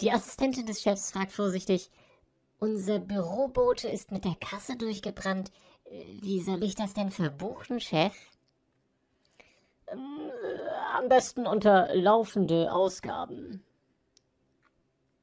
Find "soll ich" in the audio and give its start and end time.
6.40-6.74